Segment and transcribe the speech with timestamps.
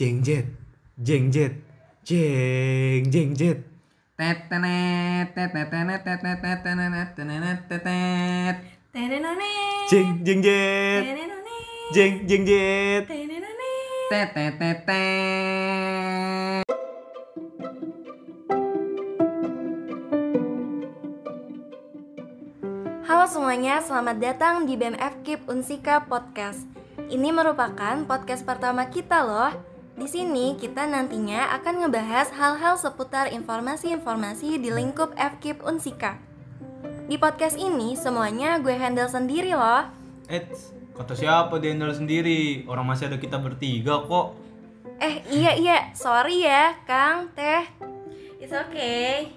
[0.00, 0.48] Jeng jet,
[0.96, 1.52] jeng jet,
[2.08, 3.60] jeng jeng.
[23.04, 26.64] Halo semuanya, selamat datang di BMF Keep Unsika Podcast.
[27.12, 29.69] Ini merupakan podcast pertama kita loh.
[30.00, 36.16] Di sini kita nantinya akan ngebahas hal-hal seputar informasi-informasi di lingkup FKIP Unsika.
[37.04, 39.84] Di podcast ini semuanya gue handle sendiri loh.
[40.24, 42.64] Eits, kata siapa dia handle sendiri?
[42.64, 44.40] Orang masih ada kita bertiga kok.
[45.04, 47.68] Eh iya iya, sorry ya Kang, Teh.
[48.40, 49.36] It's okay.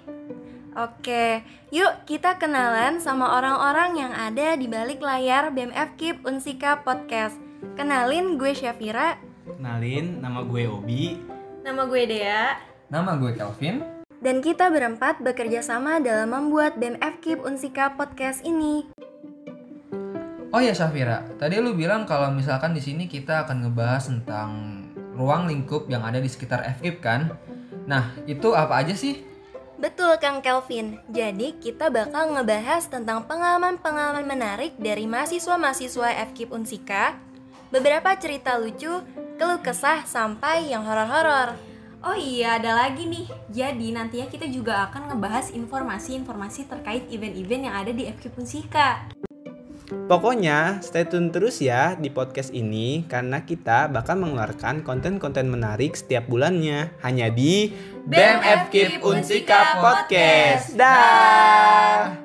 [0.80, 7.36] Oke, yuk kita kenalan sama orang-orang yang ada di balik layar BMF Keep Unsika Podcast.
[7.76, 11.20] Kenalin gue Syafira, Kenalin, nama gue Obi.
[11.60, 12.56] nama gue Dea,
[12.88, 13.80] Nama gue Kelvin.
[14.20, 18.88] dan kita berempat bekerja sama dalam membuat BMF Keep Unsika Podcast ini.
[20.48, 24.48] Oh ya Safira, tadi lu bilang kalau misalkan di sini kita akan ngebahas tentang
[25.12, 27.32] ruang lingkup yang ada di sekitar FKIP kan?
[27.84, 29.24] Nah, itu apa aja sih?
[29.74, 37.18] Betul Kang Kelvin, jadi kita bakal ngebahas tentang pengalaman-pengalaman menarik dari mahasiswa-mahasiswa FKIP Unsika,
[37.74, 39.02] beberapa cerita lucu,
[39.34, 41.58] keluh kesah, sampai yang horor-horor.
[42.06, 43.26] Oh iya, ada lagi nih.
[43.50, 49.10] Jadi nantinya kita juga akan ngebahas informasi-informasi terkait event-event yang ada di FK Punsika.
[49.84, 56.24] Pokoknya stay tune terus ya di podcast ini karena kita bakal mengeluarkan konten-konten menarik setiap
[56.24, 57.68] bulannya hanya di
[58.08, 60.72] BMF Keep Unsika Podcast.
[60.76, 62.23] Dah.